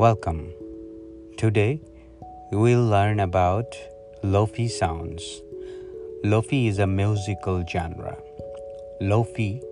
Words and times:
Welcome. 0.00 0.54
Today 1.36 1.82
we'll 2.52 2.86
learn 2.86 3.20
about 3.20 3.76
Lofi 4.24 4.66
sounds. 4.70 5.42
Lofi 6.24 6.68
is 6.68 6.78
a 6.78 6.86
musical 6.86 7.62
genre. 7.70 8.16
Lofi 9.02 9.62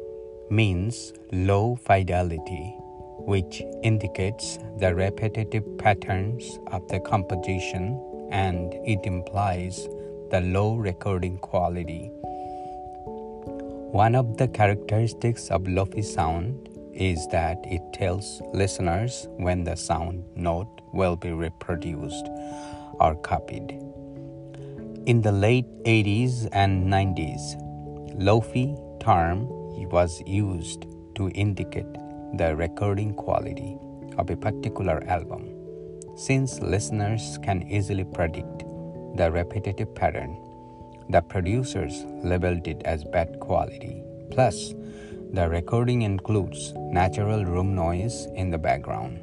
means 0.50 1.14
low 1.32 1.76
fidelity, 1.76 2.74
which 3.20 3.62
indicates 3.82 4.58
the 4.76 4.94
repetitive 4.94 5.64
patterns 5.78 6.58
of 6.72 6.86
the 6.88 7.00
composition 7.00 7.98
and 8.30 8.74
it 8.84 9.06
implies 9.06 9.88
the 10.30 10.42
low 10.42 10.74
recording 10.74 11.38
quality. 11.38 12.10
One 13.92 14.14
of 14.14 14.36
the 14.36 14.48
characteristics 14.48 15.48
of 15.48 15.62
Lofi 15.62 16.04
sound 16.04 16.67
is 16.98 17.26
that 17.28 17.58
it 17.64 17.80
tells 17.92 18.42
listeners 18.52 19.26
when 19.36 19.64
the 19.64 19.76
sound 19.76 20.24
note 20.36 20.80
will 20.92 21.16
be 21.16 21.32
reproduced 21.32 22.28
or 23.00 23.14
copied. 23.22 23.70
In 25.06 25.22
the 25.22 25.32
late 25.32 25.66
80s 25.84 26.48
and 26.52 26.92
90s, 26.92 27.56
Lofi 28.18 28.76
term 29.00 29.46
was 29.90 30.22
used 30.26 30.86
to 31.14 31.30
indicate 31.30 31.92
the 32.34 32.54
recording 32.54 33.14
quality 33.14 33.78
of 34.18 34.30
a 34.30 34.36
particular 34.36 35.02
album. 35.08 35.48
Since 36.16 36.60
listeners 36.60 37.38
can 37.42 37.62
easily 37.62 38.04
predict 38.04 38.64
the 39.16 39.30
repetitive 39.32 39.94
pattern, 39.94 40.36
the 41.08 41.22
producers 41.22 42.04
labeled 42.22 42.66
it 42.66 42.82
as 42.84 43.04
bad 43.04 43.40
quality. 43.40 44.02
Plus, 44.30 44.74
the 45.32 45.46
recording 45.48 46.02
includes 46.02 46.72
natural 46.76 47.44
room 47.44 47.74
noise 47.74 48.26
in 48.34 48.50
the 48.50 48.56
background. 48.56 49.18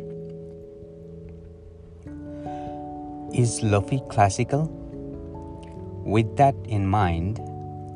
Is 3.34 3.62
Lofi 3.62 4.08
classical? 4.10 4.68
With 6.06 6.38
that 6.38 6.56
in 6.66 6.86
mind, 6.86 7.42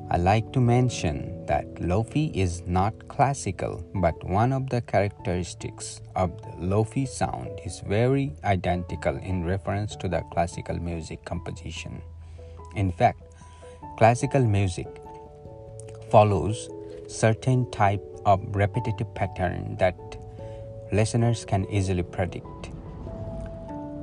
I 0.10 0.18
like 0.18 0.52
to 0.54 0.60
mention 0.60 1.46
that 1.46 1.76
Lofi 1.76 2.36
is 2.36 2.64
not 2.66 3.08
classical, 3.10 3.86
but 3.94 4.16
one 4.24 4.54
of 4.54 4.70
the 4.70 4.82
characteristics 4.82 6.02
of 6.16 6.36
the 6.42 6.66
Lofi 6.66 7.08
sound 7.08 7.60
is 7.64 7.80
very 7.82 8.34
identical 8.44 9.16
in 9.18 9.46
reference 9.46 9.96
to 9.98 10.08
the 10.08 10.22
classical 10.32 10.80
music 10.80 11.24
composition. 11.26 12.02
In 12.76 12.92
fact, 12.92 13.22
classical 13.98 14.42
music 14.42 14.88
follows 16.10 16.70
certain 17.10 17.70
type 17.72 18.04
of 18.26 18.40
repetitive 18.56 19.14
pattern 19.16 19.76
that 19.80 19.98
listeners 20.92 21.44
can 21.44 21.66
easily 21.72 22.04
predict. 22.04 22.70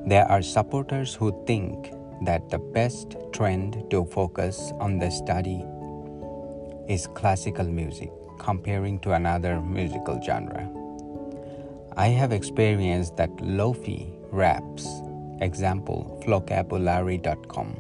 There 0.07 0.27
are 0.31 0.43
supporters 0.43 1.15
who 1.15 1.45
think 1.47 1.93
that 2.25 2.48
the 2.51 2.59
best 2.59 3.17
trend 3.33 3.85
to 3.91 4.05
focus 4.07 4.73
on 4.81 4.98
the 4.98 5.11
study 5.11 5.65
is 6.89 7.07
classical 7.15 7.65
music 7.65 8.11
comparing 8.39 8.98
to 9.01 9.13
another 9.13 9.61
musical 9.61 10.20
genre. 10.25 10.69
I 11.97 12.09
have 12.09 12.33
experienced 12.33 13.17
that 13.17 13.35
lofi 13.37 14.13
raps, 14.31 14.87
example 15.41 16.20
flocabulary.com, 16.25 17.77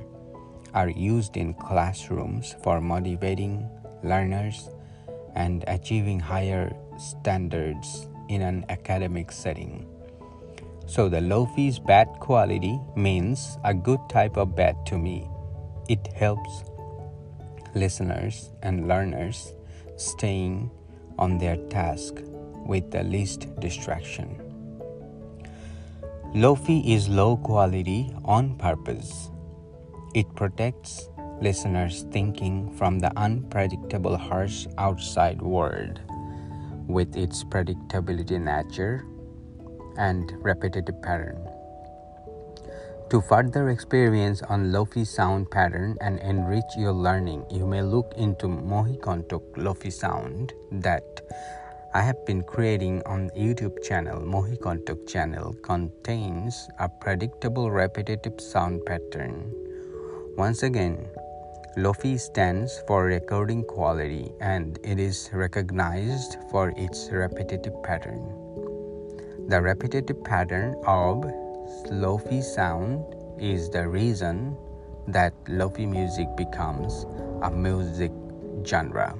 are 0.74 0.88
used 0.88 1.36
in 1.36 1.54
classrooms 1.54 2.54
for 2.62 2.80
motivating 2.80 3.68
learners 4.02 4.68
and 5.36 5.64
achieving 5.68 6.18
higher 6.18 6.74
standards 6.98 8.08
in 8.28 8.42
an 8.42 8.64
academic 8.68 9.30
setting. 9.30 9.86
So 10.86 11.08
the 11.08 11.18
lofi's 11.18 11.78
bad 11.78 12.08
quality 12.20 12.80
means 12.96 13.58
a 13.64 13.74
good 13.74 14.00
type 14.08 14.36
of 14.36 14.56
bad 14.56 14.86
to 14.86 14.98
me. 14.98 15.28
It 15.88 16.08
helps 16.14 16.64
listeners 17.74 18.50
and 18.62 18.88
learners 18.88 19.52
staying 19.96 20.70
on 21.18 21.38
their 21.38 21.56
task 21.68 22.14
with 22.66 22.90
the 22.90 23.02
least 23.02 23.48
distraction. 23.60 24.40
Lofi 26.34 26.94
is 26.94 27.08
low 27.08 27.36
quality 27.36 28.12
on 28.24 28.56
purpose. 28.56 29.30
It 30.14 30.26
protects 30.34 31.08
listeners' 31.40 32.06
thinking 32.10 32.70
from 32.76 32.98
the 32.98 33.12
unpredictable, 33.18 34.16
harsh 34.16 34.66
outside 34.78 35.40
world 35.42 36.00
with 36.86 37.16
its 37.16 37.44
predictability 37.44 38.40
nature 38.40 39.04
and 39.98 40.32
repetitive 40.42 41.00
pattern. 41.02 41.38
To 43.10 43.20
further 43.20 43.70
experience 43.70 44.42
on 44.42 44.72
Lofi 44.72 45.06
sound 45.06 45.50
pattern 45.50 45.96
and 46.00 46.18
enrich 46.18 46.66
your 46.76 46.92
learning, 46.92 47.44
you 47.50 47.64
may 47.64 47.82
look 47.82 48.12
into 48.16 48.46
Mohikontuk 48.46 49.54
Lofi 49.54 49.92
sound 49.92 50.52
that 50.72 51.04
I 51.94 52.02
have 52.02 52.26
been 52.26 52.42
creating 52.42 53.02
on 53.06 53.30
YouTube 53.30 53.82
channel. 53.82 54.20
Mohikontuk 54.20 55.06
channel 55.08 55.54
contains 55.62 56.68
a 56.78 56.88
predictable 56.88 57.70
repetitive 57.70 58.40
sound 58.40 58.84
pattern. 58.84 59.54
Once 60.36 60.62
again, 60.62 61.08
Lofi 61.76 62.18
stands 62.18 62.82
for 62.86 63.04
recording 63.04 63.62
quality 63.62 64.32
and 64.40 64.78
it 64.82 64.98
is 64.98 65.28
recognized 65.34 66.38
for 66.50 66.72
its 66.74 67.10
repetitive 67.12 67.82
pattern. 67.82 68.24
The 69.48 69.60
repetitive 69.60 70.24
pattern 70.24 70.74
of 70.86 71.24
Lofi 71.92 72.42
sound 72.42 73.04
is 73.38 73.68
the 73.68 73.86
reason 73.86 74.56
that 75.08 75.34
Lofi 75.44 75.86
music 75.86 76.34
becomes 76.34 77.04
a 77.42 77.50
music 77.50 78.12
genre. 78.64 79.14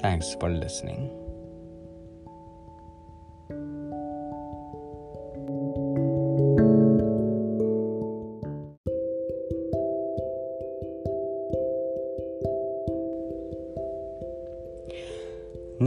Thanks 0.00 0.34
for 0.40 0.48
listening. 0.48 1.23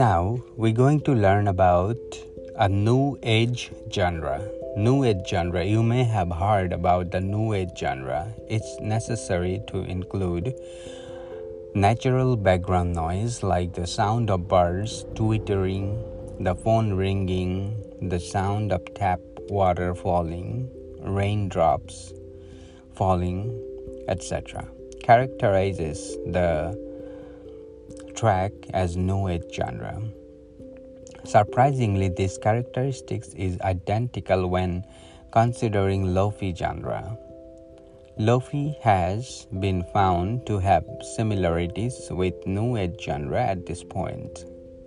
Now 0.07 0.39
we're 0.55 0.79
going 0.83 1.01
to 1.01 1.13
learn 1.13 1.49
about 1.49 1.97
a 2.55 2.69
new 2.69 3.17
age 3.23 3.71
genre. 3.91 4.39
New 4.77 5.03
age 5.03 5.27
genre, 5.27 5.65
you 5.65 5.83
may 5.83 6.05
have 6.05 6.31
heard 6.31 6.71
about 6.71 7.11
the 7.11 7.19
new 7.19 7.51
age 7.51 7.75
genre. 7.77 8.33
It's 8.47 8.79
necessary 8.79 9.59
to 9.67 9.79
include 9.95 10.53
natural 11.75 12.37
background 12.37 12.93
noise 12.93 13.43
like 13.43 13.73
the 13.73 13.85
sound 13.85 14.29
of 14.29 14.47
birds 14.47 15.03
twittering, 15.15 16.01
the 16.39 16.55
phone 16.55 16.93
ringing, 16.93 17.75
the 18.01 18.21
sound 18.21 18.71
of 18.71 18.85
tap 18.93 19.19
water 19.49 19.93
falling, 19.93 20.69
raindrops 21.01 22.13
falling, 22.95 23.41
etc. 24.07 24.69
Characterizes 25.03 26.15
the 26.37 26.86
track 28.17 28.51
as 28.73 28.97
new 28.97 29.27
age 29.29 29.53
genre. 29.53 30.01
Surprisingly, 31.23 32.09
this 32.09 32.37
characteristic 32.37 33.23
is 33.35 33.61
identical 33.61 34.47
when 34.47 34.83
considering 35.31 36.07
Lofi 36.07 36.57
genre. 36.57 37.17
Lofi 38.19 38.75
has 38.81 39.45
been 39.59 39.83
found 39.93 40.47
to 40.47 40.57
have 40.57 40.83
similarities 41.15 42.07
with 42.09 42.33
New 42.47 42.75
Age 42.75 42.99
genre 42.99 43.39
at 43.39 43.67
this 43.67 43.83
point. 43.83 44.45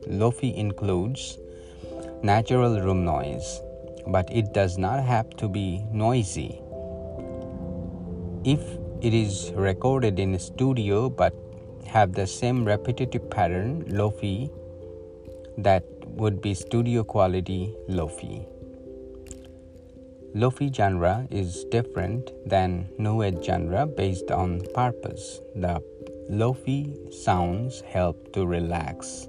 Lofi 0.09 0.53
includes 0.57 1.39
natural 2.25 2.81
room 2.81 3.05
noise, 3.05 3.61
but 4.09 4.29
it 4.33 4.53
does 4.53 4.79
not 4.79 5.05
have 5.05 5.31
to 5.37 5.49
be 5.49 5.85
noisy. 5.93 6.61
If 8.45 8.61
it 9.01 9.15
is 9.15 9.53
recorded 9.55 10.19
in 10.19 10.35
a 10.35 10.39
studio 10.41 11.09
but 11.09 11.33
have 11.87 12.13
the 12.13 12.27
same 12.27 12.65
repetitive 12.65 13.31
pattern, 13.31 13.85
Lofi, 13.85 14.51
that 15.59 15.85
would 16.07 16.41
be 16.41 16.55
studio 16.55 17.05
quality 17.05 17.75
lofi. 17.89 18.45
Lofi 20.35 20.75
genre 20.75 21.27
is 21.31 21.65
different 21.71 22.31
than 22.49 22.89
new 22.99 23.23
age 23.23 23.45
genre 23.45 23.87
based 23.87 24.31
on 24.31 24.61
purpose. 24.75 25.41
The 25.55 25.83
lofi 26.31 27.13
sounds 27.13 27.81
help 27.81 28.33
to 28.33 28.47
relax. 28.47 29.27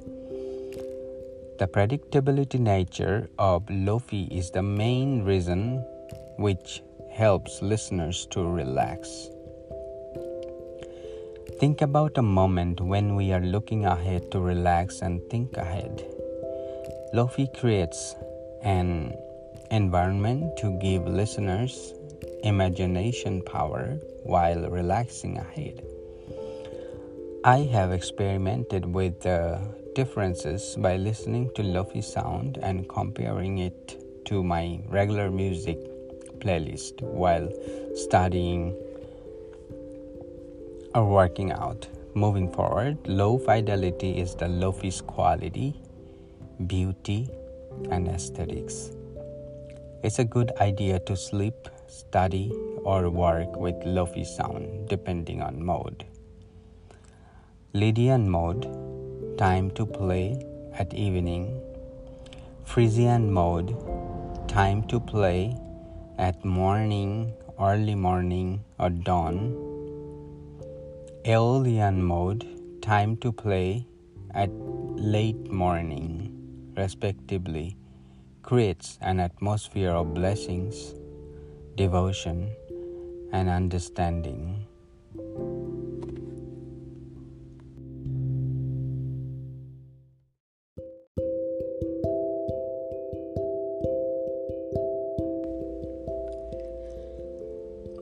The 1.59 1.67
predictability 1.67 2.59
nature 2.59 3.29
of 3.37 3.65
lofi 3.65 4.29
is 4.31 4.51
the 4.51 4.63
main 4.63 5.23
reason 5.23 5.83
which 6.37 6.81
helps 7.11 7.61
listeners 7.61 8.27
to 8.31 8.47
relax. 8.47 9.29
Think 11.61 11.83
about 11.83 12.17
a 12.17 12.23
moment 12.23 12.81
when 12.81 13.15
we 13.15 13.31
are 13.33 13.39
looking 13.39 13.85
ahead 13.85 14.31
to 14.31 14.39
relax 14.39 15.03
and 15.03 15.21
think 15.29 15.57
ahead. 15.57 16.03
Lofi 17.13 17.55
creates 17.55 18.15
an 18.63 19.13
environment 19.69 20.57
to 20.57 20.79
give 20.81 21.05
listeners 21.05 21.93
imagination 22.41 23.43
power 23.43 23.99
while 24.23 24.71
relaxing 24.71 25.37
ahead. 25.37 25.85
I 27.45 27.59
have 27.71 27.91
experimented 27.91 28.91
with 28.91 29.21
the 29.21 29.61
differences 29.93 30.75
by 30.79 30.97
listening 30.97 31.51
to 31.53 31.61
lofi 31.61 32.03
sound 32.03 32.57
and 32.63 32.89
comparing 32.89 33.59
it 33.59 34.01
to 34.25 34.41
my 34.43 34.79
regular 34.89 35.29
music 35.29 35.77
playlist 36.39 37.03
while 37.03 37.47
studying 37.93 38.75
or 40.93 41.05
working 41.05 41.51
out. 41.51 41.87
Moving 42.13 42.51
forward, 42.51 42.97
low 43.07 43.37
fidelity 43.37 44.17
is 44.19 44.35
the 44.35 44.45
lofi's 44.45 45.01
quality, 45.01 45.81
beauty, 46.67 47.29
and 47.89 48.07
aesthetics. 48.07 48.91
It's 50.03 50.19
a 50.19 50.25
good 50.25 50.51
idea 50.59 50.99
to 50.99 51.15
sleep, 51.15 51.69
study, 51.87 52.51
or 52.83 53.09
work 53.09 53.55
with 53.55 53.75
lofi 53.85 54.25
sound 54.25 54.89
depending 54.89 55.41
on 55.41 55.63
mode. 55.63 56.05
Lydian 57.73 58.29
mode, 58.29 58.67
time 59.37 59.71
to 59.71 59.85
play 59.85 60.43
at 60.73 60.93
evening. 60.93 61.61
Phrygian 62.65 63.31
mode, 63.31 63.75
time 64.47 64.83
to 64.87 64.99
play 64.99 65.55
at 66.17 66.43
morning, 66.43 67.33
early 67.59 67.95
morning, 67.95 68.63
or 68.79 68.89
dawn. 68.89 69.70
Aeolian 71.23 72.01
mode, 72.03 72.47
time 72.81 73.15
to 73.17 73.31
play 73.31 73.85
at 74.33 74.49
late 74.95 75.51
morning, 75.51 76.33
respectively, 76.75 77.77
creates 78.41 78.97
an 79.01 79.19
atmosphere 79.19 79.91
of 79.91 80.15
blessings, 80.15 80.95
devotion, 81.75 82.49
and 83.31 83.49
understanding. 83.49 84.65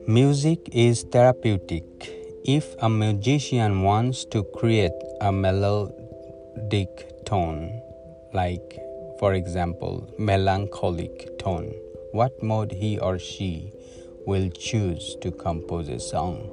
Music 0.06 0.70
is 0.72 1.02
therapeutic. 1.02 2.19
If 2.44 2.74
a 2.78 2.88
musician 2.88 3.82
wants 3.82 4.24
to 4.26 4.44
create 4.44 4.96
a 5.20 5.30
melodic 5.30 7.24
tone, 7.26 7.82
like 8.32 8.80
for 9.18 9.34
example, 9.34 10.08
melancholic 10.18 11.38
tone, 11.38 11.74
what 12.12 12.42
mode 12.42 12.72
he 12.72 12.98
or 12.98 13.18
she 13.18 13.74
will 14.26 14.48
choose 14.48 15.16
to 15.20 15.30
compose 15.30 15.90
a 15.90 16.00
song. 16.00 16.50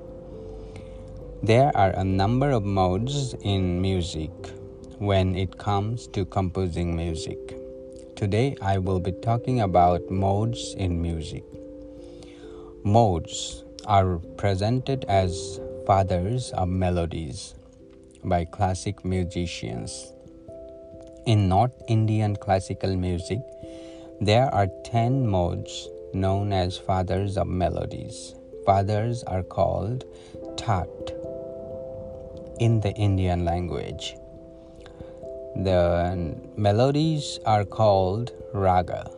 There 1.42 1.72
are 1.78 1.92
a 1.92 2.04
number 2.04 2.51
of 2.51 2.66
modes 2.66 3.33
in 3.42 3.81
music 3.81 4.31
when 4.98 5.38
it 5.38 5.57
comes 5.57 6.07
to 6.07 6.25
composing 6.25 6.98
music. 6.98 7.40
Today 8.18 8.57
I 8.62 8.78
will 8.80 9.00
be 9.00 9.13
talking 9.13 9.62
about 9.62 10.12
modes 10.12 10.74
in 10.74 11.01
music. 11.01 11.45
Modes 12.83 13.63
are 13.86 14.18
presented 14.36 15.06
as 15.06 15.62
fathers 15.88 16.51
of 16.51 16.68
melodies 16.68 17.56
by 18.25 18.44
classic 18.44 19.06
musicians. 19.06 20.12
In 21.25 21.48
North 21.48 21.81
Indian 21.88 22.36
classical 22.36 22.98
music, 22.98 23.39
there 24.19 24.54
are 24.54 24.68
10 24.84 25.25
modes 25.25 25.88
known 26.13 26.51
as 26.51 26.78
fathers 26.78 27.38
of 27.38 27.48
melodies. 27.48 28.36
Fathers 28.66 29.24
are 29.24 29.44
called 29.44 30.04
Tat 30.57 30.89
in 32.60 32.81
the 32.81 32.94
Indian 32.98 33.45
language. 33.45 34.18
The 35.56 36.36
melodies 36.57 37.40
are 37.45 37.63
called 37.63 38.33
Raga 38.54 39.10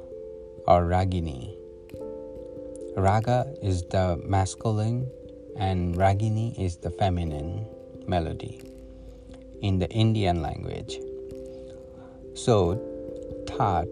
or 0.68 0.84
Ragini. 0.84 1.56
Raga 2.96 3.52
is 3.64 3.82
the 3.90 4.22
masculine 4.24 5.10
and 5.60 5.96
Ragini 5.96 6.58
is 6.58 6.78
the 6.78 6.90
feminine 6.90 7.68
melody 8.08 8.62
in 9.62 9.78
the 9.78 9.90
Indian 9.90 10.42
language. 10.42 10.98
So, 12.34 12.82
Tat 13.46 13.88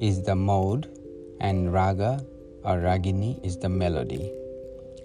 is 0.00 0.22
the 0.22 0.34
mode 0.34 0.88
and 1.40 1.72
Raga 1.72 2.24
or 2.64 2.78
Ragini 2.78 3.44
is 3.44 3.58
the 3.58 3.68
melody 3.68 4.32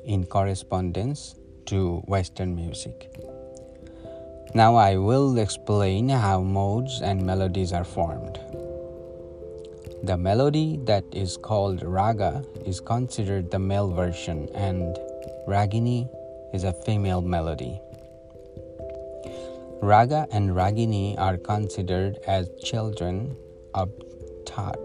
in 0.06 0.26
correspondence 0.26 1.36
to 1.66 1.98
Western 2.06 2.56
music. 2.56 3.12
Now 4.54 4.76
I 4.76 4.96
will 4.96 5.38
explain 5.38 6.08
how 6.08 6.42
modes 6.42 7.02
and 7.02 7.26
melodies 7.26 7.74
are 7.74 7.84
formed. 7.84 8.40
The 10.04 10.16
melody 10.16 10.80
that 10.86 11.04
is 11.12 11.36
called 11.36 11.82
raga 11.84 12.46
is 12.66 12.80
considered 12.80 13.52
the 13.52 13.60
male 13.60 13.92
version, 13.92 14.48
and 14.54 14.98
ragini 15.48 16.10
is 16.54 16.64
a 16.64 16.74
female 16.74 17.22
melody. 17.22 17.80
Raga 19.82 20.28
and 20.32 20.52
ragini 20.52 21.18
are 21.20 21.38
considered 21.38 22.18
as 22.28 22.50
children 22.64 23.36
of 23.74 23.92
Tat, 24.46 24.80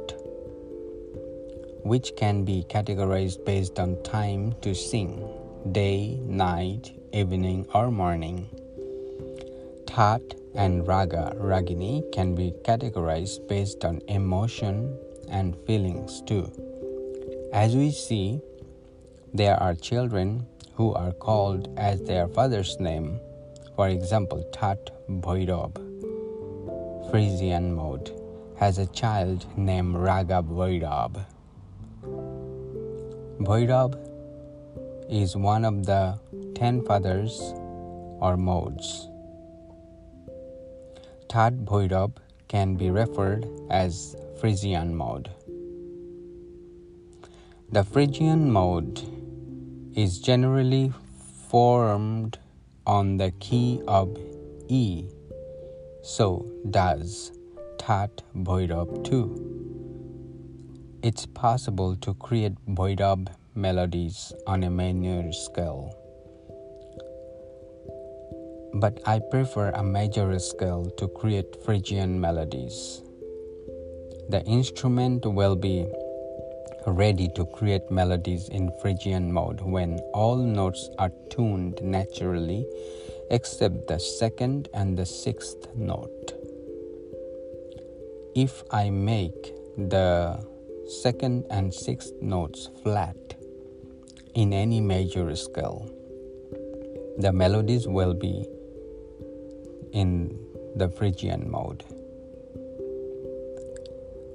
which 1.83 2.17
can 2.17 2.45
be 2.45 2.65
categorized 2.69 3.45
based 3.45 3.79
on 3.79 4.03
time 4.03 4.55
to 4.63 4.75
sing 4.75 5.27
day, 5.73 6.19
night, 6.25 6.93
evening, 7.13 7.67
or 7.75 7.91
morning. 7.91 8.49
Tat 9.87 10.23
and 10.55 10.87
Raga 10.87 11.35
Ragini 11.37 12.11
can 12.13 12.35
be 12.35 12.53
categorized 12.65 13.47
based 13.49 13.85
on 13.85 14.01
emotion, 14.09 14.97
and 15.31 15.57
feelings 15.67 16.23
too. 16.23 16.51
As 17.53 17.77
we 17.77 17.91
see, 17.91 18.41
there 19.33 19.57
are 19.63 19.75
children 19.75 20.45
who 20.75 20.93
are 20.95 21.13
called 21.13 21.73
as 21.79 22.03
their 22.03 22.27
father's 22.27 22.81
name, 22.81 23.21
for 23.77 23.89
example, 23.89 24.43
Tat 24.53 24.91
Bhairav, 25.09 25.73
Phrygian 27.11 27.75
mode, 27.75 28.11
has 28.59 28.79
a 28.79 28.87
child 28.87 29.47
named 29.57 29.95
Raga 29.95 30.43
Bhairav. 30.43 31.25
Bhairav 33.41 33.95
is 35.09 35.37
one 35.37 35.65
of 35.65 35.87
the 35.87 36.19
ten 36.57 36.85
fathers 36.85 37.41
or 38.21 38.37
modes. 38.37 39.09
Tat 41.29 41.55
Bhairav 41.65 42.17
can 42.49 42.75
be 42.75 42.91
referred 42.91 43.47
as 43.71 44.17
Phrygian 44.41 44.95
mode. 44.95 45.31
The 47.71 47.85
Phrygian 47.85 48.51
mode 48.51 49.01
is 49.95 50.21
generally 50.21 50.93
formed 51.49 52.39
on 52.87 53.17
the 53.17 53.33
key 53.41 53.81
of 53.89 54.17
E, 54.69 55.05
so 56.03 56.47
does 56.71 57.33
Tat 57.79 58.23
Bhairav 58.37 59.05
too. 59.05 59.27
It's 61.03 61.27
possible 61.27 61.97
to 61.97 62.15
create 62.15 62.55
Bhairav 62.69 63.35
melodies 63.55 64.33
on 64.47 64.63
a 64.63 64.71
minor 64.71 65.33
scale, 65.33 65.93
but 68.75 69.01
I 69.07 69.19
prefer 69.19 69.71
a 69.71 69.83
major 69.83 70.39
scale 70.39 70.91
to 70.99 71.09
create 71.09 71.65
Phrygian 71.65 72.21
melodies. 72.21 73.03
The 74.29 74.45
instrument 74.45 75.27
will 75.27 75.57
be 75.57 75.87
ready 76.87 77.29
to 77.35 77.45
create 77.45 77.91
melodies 77.91 78.49
in 78.49 78.71
Phrygian 78.81 79.33
mode 79.33 79.61
when 79.61 79.99
all 80.15 80.37
notes 80.37 80.89
are 80.99 81.13
tuned 81.31 81.81
naturally 81.83 82.67
except 83.31 83.87
the 83.87 83.99
second 83.99 84.69
and 84.75 84.97
the 84.97 85.07
sixth 85.07 85.69
note. 85.75 86.33
If 88.35 88.63
I 88.71 88.91
make 88.91 89.55
the 89.77 90.45
second 91.03 91.47
and 91.51 91.73
sixth 91.73 92.13
notes 92.21 92.69
flat 92.83 93.17
in 94.35 94.53
any 94.53 94.81
major 94.81 95.35
scale, 95.37 95.89
the 97.19 97.33
melodies 97.33 97.87
will 97.87 98.15
be 98.15 98.47
in 99.93 100.39
the 100.77 100.89
Phrygian 100.89 101.51
mode. 101.51 101.85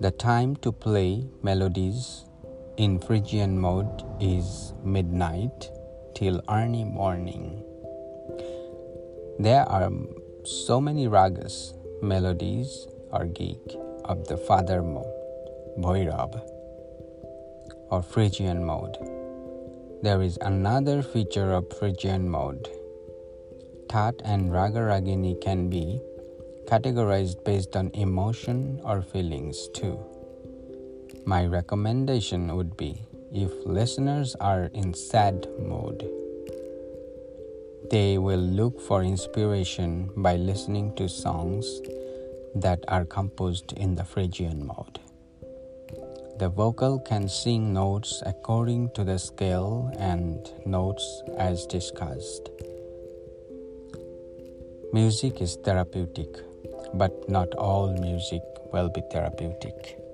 The 0.01 0.11
time 0.11 0.57
to 0.57 0.71
play 0.71 1.25
melodies 1.41 2.25
in 2.77 2.99
Phrygian 2.99 3.57
mode 3.57 4.03
is 4.19 4.73
midnight 4.83 5.69
till 6.13 6.41
early 6.49 6.83
morning. 6.83 7.63
There 9.39 9.63
are 9.63 9.89
so 10.43 10.81
many 10.81 11.07
ragas, 11.07 11.73
melodies, 12.01 12.87
or 13.11 13.25
geek 13.25 13.77
of 14.03 14.27
the 14.27 14.37
father 14.37 14.81
mode, 14.81 15.05
Bhairab 15.79 16.41
or 17.91 18.01
Phrygian 18.01 18.65
mode. 18.65 18.97
There 20.01 20.21
is 20.21 20.37
another 20.41 21.01
feature 21.01 21.53
of 21.53 21.71
Phrygian 21.79 22.29
mode. 22.29 22.67
Tat 23.87 24.15
and 24.25 24.51
Raga 24.51 24.79
Ragini 24.79 25.39
can 25.41 25.69
be 25.69 26.01
categorized 26.65 27.43
based 27.45 27.75
on 27.77 27.91
emotion 27.93 28.81
or 28.83 29.01
feelings 29.01 29.69
too. 29.69 29.97
My 31.27 31.47
recommendation 31.47 32.55
would 32.55 32.77
be 32.77 33.01
if 33.33 33.51
listeners 33.65 34.35
are 34.39 34.65
in 34.75 34.93
sad 34.93 35.47
mode, 35.57 36.07
they 37.89 38.19
will 38.19 38.45
look 38.59 38.79
for 38.79 39.01
inspiration 39.01 40.11
by 40.17 40.35
listening 40.35 40.93
to 40.97 41.09
songs 41.09 41.81
that 42.53 42.85
are 42.87 43.05
composed 43.05 43.73
in 43.73 43.95
the 43.95 44.03
Phrygian 44.03 44.67
mode. 44.67 44.99
The 46.37 46.49
vocal 46.49 46.99
can 46.99 47.27
sing 47.27 47.73
notes 47.73 48.21
according 48.23 48.91
to 48.93 49.03
the 49.03 49.17
scale 49.17 49.91
and 49.97 50.47
notes 50.63 51.23
as 51.39 51.65
discussed. 51.65 52.49
Music 54.93 55.41
is 55.41 55.55
therapeutic, 55.55 56.37
but 56.93 57.27
not 57.27 57.51
all 57.55 57.91
music 57.99 58.43
will 58.71 58.89
be 58.89 59.01
therapeutic. 59.11 60.04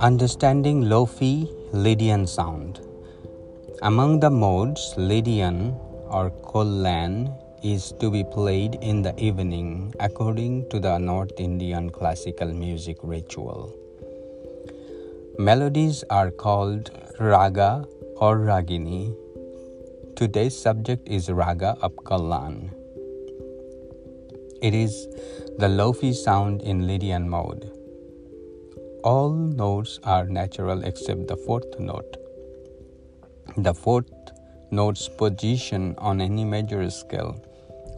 Understanding 0.00 0.84
Lofi 0.84 1.46
Lydian 1.74 2.26
sound. 2.26 2.80
Among 3.82 4.20
the 4.20 4.30
modes, 4.30 4.94
Lydian 4.96 5.76
or 6.08 6.30
Kollan 6.30 7.36
is 7.62 7.92
to 8.00 8.10
be 8.10 8.24
played 8.24 8.76
in 8.76 9.02
the 9.02 9.12
evening 9.22 9.92
according 10.00 10.70
to 10.70 10.80
the 10.80 10.96
North 10.96 11.32
Indian 11.36 11.90
classical 11.90 12.48
music 12.50 12.96
ritual. 13.02 13.74
Melodies 15.38 16.02
are 16.08 16.30
called 16.30 16.90
raga 17.18 17.84
or 18.16 18.38
ragini. 18.38 19.14
Today's 20.16 20.58
subject 20.58 21.06
is 21.06 21.28
raga 21.28 21.76
of. 21.82 22.70
It 24.62 24.72
is 24.72 25.06
the 25.58 25.68
lofi 25.68 26.14
sound 26.14 26.62
in 26.62 26.86
Lydian 26.86 27.28
mode. 27.28 27.70
All 29.02 29.30
notes 29.30 29.98
are 30.04 30.26
natural 30.26 30.84
except 30.84 31.26
the 31.26 31.36
fourth 31.36 31.80
note. 31.80 32.16
The 33.56 33.72
fourth 33.72 34.12
note's 34.70 35.08
position 35.08 35.94
on 35.96 36.20
any 36.20 36.44
major 36.44 36.90
scale 36.90 37.42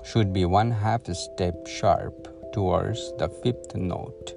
should 0.04 0.32
be 0.32 0.44
one 0.44 0.70
half 0.70 1.06
step 1.12 1.66
sharp 1.66 2.28
towards 2.52 3.12
the 3.18 3.28
fifth 3.28 3.74
note. 3.74 4.34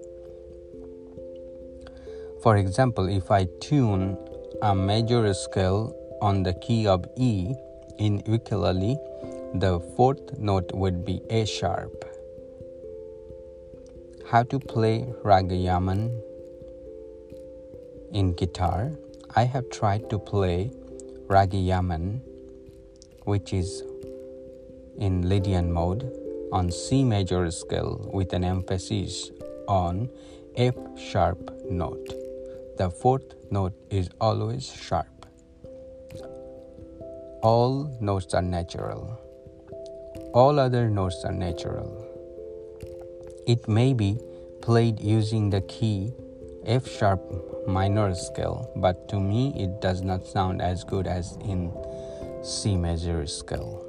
For 2.41 2.57
example, 2.57 3.09
if 3.09 3.29
I 3.29 3.47
tune 3.61 4.17
a 4.63 4.73
major 4.73 5.31
scale 5.35 5.95
on 6.19 6.41
the 6.41 6.53
key 6.53 6.87
of 6.87 7.05
E 7.15 7.53
in 7.99 8.23
ukulele, 8.25 8.97
the 9.53 9.79
fourth 9.95 10.39
note 10.39 10.71
would 10.73 11.05
be 11.05 11.21
A 11.29 11.45
sharp. 11.45 12.05
How 14.31 14.41
to 14.41 14.57
play 14.57 15.05
Raga 15.23 15.55
Yaman 15.55 16.09
in 18.11 18.33
guitar, 18.33 18.91
I 19.35 19.43
have 19.43 19.69
tried 19.69 20.09
to 20.09 20.19
play 20.19 20.71
Ragi 21.27 21.57
Yaman, 21.57 22.21
which 23.23 23.53
is 23.53 23.83
in 24.97 25.27
Lydian 25.27 25.71
mode, 25.71 26.11
on 26.51 26.71
C 26.71 27.03
major 27.03 27.49
scale 27.51 28.09
with 28.13 28.33
an 28.33 28.43
emphasis 28.43 29.31
on 29.67 30.09
F 30.55 30.75
sharp 30.97 31.51
note. 31.69 32.07
The 32.77 32.89
fourth 32.89 33.35
note 33.51 33.73
is 33.89 34.09
always 34.21 34.71
sharp. 34.71 35.25
All 37.41 37.95
notes 37.99 38.33
are 38.33 38.41
natural. 38.41 39.19
All 40.33 40.59
other 40.59 40.89
notes 40.89 41.23
are 41.25 41.31
natural. 41.33 42.05
It 43.47 43.67
may 43.67 43.93
be 43.93 44.17
played 44.61 44.99
using 44.99 45.49
the 45.49 45.61
key 45.61 46.13
F 46.65 46.89
sharp 46.89 47.21
minor 47.67 48.13
scale, 48.15 48.71
but 48.75 49.07
to 49.09 49.19
me 49.19 49.53
it 49.55 49.81
does 49.81 50.01
not 50.01 50.25
sound 50.25 50.61
as 50.61 50.83
good 50.83 51.05
as 51.05 51.37
in 51.41 51.71
C 52.41 52.75
major 52.75 53.25
scale. 53.27 53.85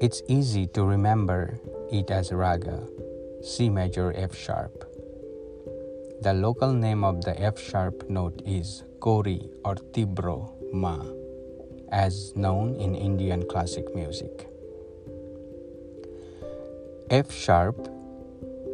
It's 0.00 0.22
easy 0.28 0.66
to 0.68 0.84
remember 0.84 1.58
it 1.90 2.10
as 2.10 2.32
raga, 2.32 2.86
C 3.42 3.68
major 3.70 4.12
F 4.14 4.36
sharp. 4.36 4.84
The 6.20 6.34
local 6.34 6.72
name 6.72 7.04
of 7.04 7.24
the 7.24 7.38
F 7.40 7.58
sharp 7.58 8.08
note 8.10 8.42
is 8.44 8.84
Kori 9.00 9.48
or 9.64 9.74
Tibro 9.74 10.52
Ma, 10.72 11.02
as 11.90 12.36
known 12.36 12.74
in 12.76 12.94
Indian 12.94 13.48
classic 13.48 13.94
music. 13.94 14.48
F 17.10 17.32
sharp 17.32 17.88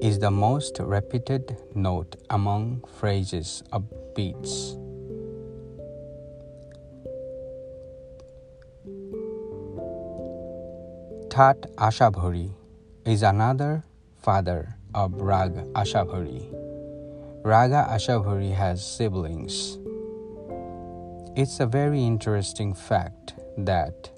is 0.05 0.19
the 0.19 0.31
most 0.31 0.77
repeated 0.81 1.57
note 1.75 2.17
among 2.29 2.85
phrases 3.01 3.63
of 3.73 3.83
beats. 4.15 4.77
Tat 11.31 11.57
Ashabhari 11.77 12.53
is 13.07 13.23
another 13.23 13.83
father 14.21 14.77
of 14.95 15.15
Rag 15.15 15.55
Ashabhari. 15.73 16.53
Raga 17.43 17.89
Ashabhari 17.89 18.53
has 18.53 18.85
siblings. 18.85 19.79
It's 21.35 21.61
a 21.61 21.67
very 21.67 22.05
interesting 22.05 22.75
fact 22.75 23.33
that 23.57 24.11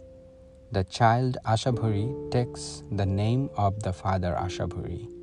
the 0.72 0.82
child 0.82 1.38
Ashabhari 1.46 2.10
takes 2.32 2.82
the 2.90 3.06
name 3.06 3.50
of 3.56 3.84
the 3.84 3.92
father 3.92 4.36
Ashabhari. 4.36 5.15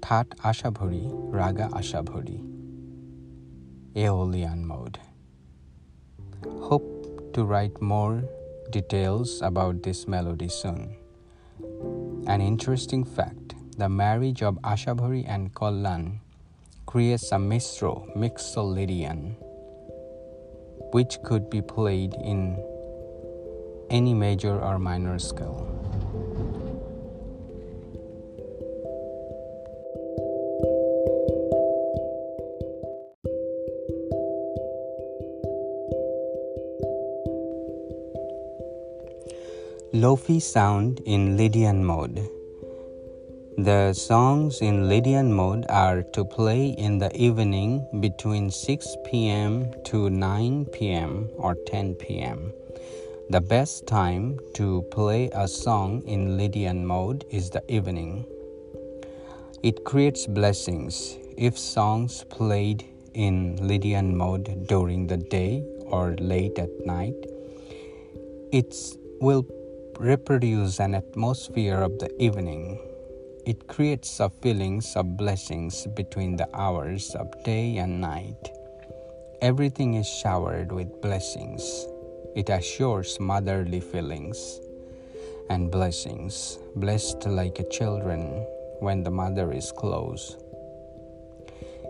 Tat 0.00 0.28
Ashabhuri, 0.44 1.08
Raga 1.32 1.68
Ashabhuri. 1.72 2.40
Aeolian 3.96 4.66
mode. 4.66 4.98
Hope 6.44 7.32
to 7.32 7.44
write 7.44 7.80
more 7.80 8.24
details 8.70 9.40
about 9.42 9.82
this 9.82 10.06
melody 10.06 10.48
soon. 10.48 10.96
An 12.26 12.40
interesting 12.40 13.04
fact 13.04 13.54
the 13.78 13.88
marriage 13.88 14.42
of 14.42 14.56
Ashabhuri 14.62 15.24
and 15.28 15.52
Kollan 15.52 16.20
creates 16.86 17.32
a 17.32 17.36
mistro, 17.36 18.08
mixolydian, 18.16 19.36
which 20.92 21.18
could 21.22 21.50
be 21.50 21.60
played 21.60 22.14
in 22.14 22.56
any 23.90 24.14
major 24.14 24.58
or 24.58 24.78
minor 24.78 25.18
scale. 25.18 25.68
Lofi 40.16 40.40
sound 40.40 41.00
in 41.04 41.36
Lydian 41.36 41.84
mode. 41.84 42.26
The 43.58 43.92
songs 43.92 44.62
in 44.62 44.88
Lydian 44.88 45.30
mode 45.30 45.66
are 45.68 46.04
to 46.14 46.24
play 46.24 46.68
in 46.68 46.96
the 46.96 47.14
evening 47.14 47.86
between 48.00 48.50
6 48.50 48.96
pm 49.04 49.74
to 49.84 50.08
9 50.08 50.64
pm 50.72 51.28
or 51.36 51.54
10 51.66 51.96
pm. 51.96 52.50
The 53.28 53.42
best 53.42 53.86
time 53.86 54.38
to 54.54 54.86
play 54.90 55.28
a 55.34 55.46
song 55.46 56.02
in 56.06 56.38
Lydian 56.38 56.86
mode 56.86 57.26
is 57.30 57.50
the 57.50 57.62
evening. 57.70 58.24
It 59.62 59.84
creates 59.84 60.26
blessings 60.26 61.18
if 61.36 61.58
songs 61.58 62.24
played 62.30 62.86
in 63.12 63.56
Lydian 63.60 64.16
mode 64.16 64.66
during 64.66 65.08
the 65.08 65.18
day 65.18 65.62
or 65.84 66.16
late 66.18 66.58
at 66.58 66.86
night. 66.86 67.20
It 68.50 68.74
will 69.20 69.46
reproduce 69.98 70.78
an 70.78 70.94
atmosphere 70.94 71.80
of 71.80 71.98
the 71.98 72.10
evening. 72.22 72.78
It 73.46 73.66
creates 73.66 74.20
a 74.20 74.28
feelings 74.28 74.94
of 74.94 75.16
blessings 75.16 75.86
between 75.96 76.36
the 76.36 76.48
hours 76.54 77.14
of 77.14 77.32
day 77.44 77.78
and 77.78 78.00
night. 78.00 78.50
Everything 79.40 79.94
is 79.94 80.06
showered 80.06 80.70
with 80.70 81.00
blessings. 81.00 81.86
It 82.34 82.50
assures 82.50 83.18
motherly 83.18 83.80
feelings 83.80 84.60
and 85.48 85.70
blessings, 85.70 86.58
blessed 86.74 87.26
like 87.26 87.58
a 87.58 87.68
children 87.70 88.44
when 88.80 89.02
the 89.02 89.10
mother 89.10 89.50
is 89.50 89.72
close. 89.72 90.36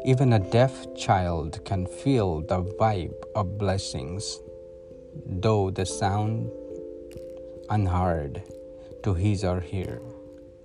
Even 0.04 0.34
a 0.34 0.38
deaf 0.38 0.72
child 0.94 1.64
can 1.64 1.86
feel 1.86 2.42
the 2.42 2.62
vibe 2.62 3.20
of 3.34 3.58
blessings, 3.58 4.38
though 5.26 5.70
the 5.70 5.86
sound 5.86 6.52
unheard 7.70 8.42
to 9.02 9.14
his 9.14 9.44
or 9.44 9.60
her 9.60 10.00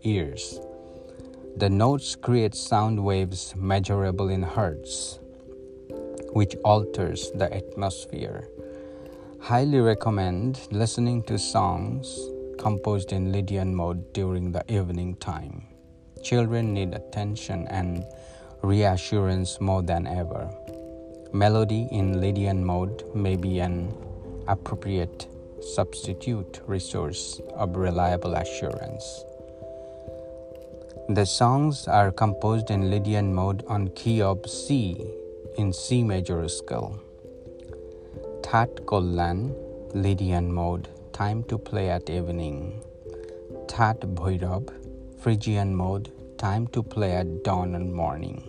ears. 0.04 0.60
The 1.58 1.70
notes 1.70 2.16
create 2.16 2.56
sound 2.56 3.04
waves 3.04 3.54
measurable 3.56 4.30
in 4.30 4.42
hertz, 4.42 5.20
which 6.34 6.56
alters 6.64 7.32
the 7.36 7.54
atmosphere. 7.54 8.48
Highly 9.42 9.80
recommend 9.80 10.68
listening 10.72 11.24
to 11.24 11.38
songs 11.38 12.18
composed 12.58 13.12
in 13.12 13.32
Lydian 13.32 13.76
mode 13.76 14.14
during 14.14 14.52
the 14.52 14.64
evening 14.72 15.16
time. 15.16 15.66
Children 16.24 16.74
need 16.74 16.94
attention 16.94 17.68
and 17.68 18.06
reassurance 18.62 19.60
more 19.60 19.82
than 19.82 20.06
ever. 20.06 20.50
Melody 21.34 21.88
in 21.92 22.22
Lydian 22.22 22.64
mode 22.64 23.04
may 23.16 23.36
be 23.36 23.60
an 23.60 23.92
appropriate 24.48 25.31
substitute 25.64 26.62
resource 26.68 27.40
of 27.56 27.76
reliable 27.76 28.36
assurance. 28.36 29.24
The 31.10 31.26
songs 31.26 31.88
are 31.88 32.12
composed 32.12 32.72
in 32.72 32.90
Lydian 32.90 33.34
mode 33.34 33.64
on 33.68 33.90
key 33.90 34.22
of 34.22 34.50
C 34.50 35.06
in 35.58 35.74
C 35.74 36.04
major 36.04 36.48
scale. 36.48 37.00
Tat 38.44 38.70
Kollan, 38.86 39.54
Lydian 39.94 40.52
mode, 40.52 40.88
time 41.14 41.44
to 41.44 41.58
play 41.58 41.90
at 41.90 42.10
evening. 42.10 42.82
Tat 43.68 44.00
Bhairab, 44.02 44.72
Phrygian 45.22 45.76
mode, 45.76 46.12
time 46.38 46.68
to 46.68 46.82
play 46.82 47.12
at 47.14 47.44
dawn 47.44 47.76
and 47.76 47.94
morning. 47.94 48.44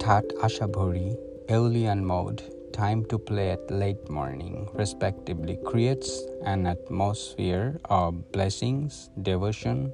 Tat 0.00 0.24
Ashabhuri, 0.40 1.16
Aeolian 1.48 2.04
mode, 2.04 2.42
time 2.78 3.04
to 3.06 3.18
play 3.18 3.50
at 3.50 3.70
late 3.72 4.08
morning, 4.08 4.68
respectively, 4.72 5.58
creates 5.66 6.22
an 6.44 6.64
atmosphere 6.64 7.76
of 7.86 8.30
blessings, 8.30 9.10
devotion, 9.22 9.92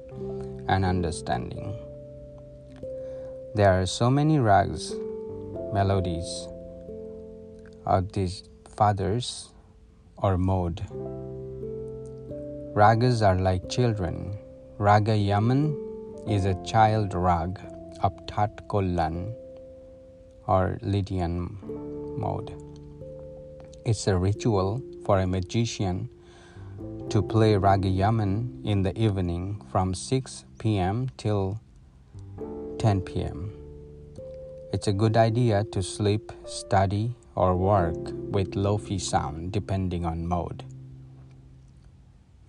and 0.67 0.85
understanding. 0.85 1.73
There 3.55 3.73
are 3.81 3.87
so 3.87 4.11
many 4.11 4.37
rags, 4.37 4.93
melodies 5.73 6.47
of 7.87 8.11
these 8.11 8.43
fathers 8.77 9.49
or 10.17 10.37
mode. 10.37 10.85
Ragas 12.75 13.25
are 13.25 13.39
like 13.39 13.67
children. 13.67 14.37
Raga 14.77 15.17
Yaman 15.17 15.75
is 16.29 16.45
a 16.45 16.53
child 16.63 17.15
rag 17.15 17.59
of 18.03 18.13
Tat 18.27 18.67
Kollan 18.67 19.33
or 20.45 20.77
Lydian 20.83 21.57
mode. 22.19 22.53
It's 23.85 24.07
a 24.07 24.17
ritual 24.17 24.81
for 25.05 25.19
a 25.19 25.27
magician 25.27 26.09
to 27.09 27.21
play 27.21 27.55
Raga 27.55 27.87
Yaman 27.87 28.63
in 28.65 28.81
the 28.81 28.97
evening 28.99 29.61
from 29.71 29.93
6 29.93 30.43
p.m. 30.57 31.11
till 31.17 31.61
10 32.79 33.01
p.m. 33.01 33.53
It's 34.73 34.87
a 34.87 34.91
good 34.91 35.15
idea 35.15 35.65
to 35.65 35.83
sleep, 35.83 36.31
study, 36.47 37.13
or 37.35 37.55
work 37.55 38.09
with 38.33 38.55
lofi 38.55 38.99
sound 38.99 39.51
depending 39.51 40.03
on 40.03 40.25
mode. 40.25 40.63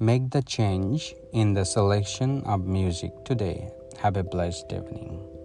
Make 0.00 0.30
the 0.30 0.40
change 0.40 1.14
in 1.34 1.52
the 1.52 1.64
selection 1.64 2.44
of 2.44 2.64
music 2.64 3.12
today. 3.26 3.68
Have 3.98 4.16
a 4.16 4.24
blessed 4.24 4.72
evening. 4.72 5.35